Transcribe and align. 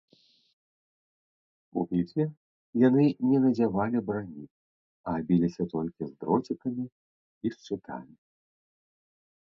У 1.81 1.83
бітве 1.91 2.25
яны 2.87 3.05
не 3.29 3.37
надзявалі 3.45 4.03
брані, 4.09 4.45
а 5.13 5.17
біліся 5.31 5.63
толькі 5.77 6.03
з 6.11 6.13
дроцікамі 6.21 6.85
і 7.45 7.57
шчытамі. 7.59 8.15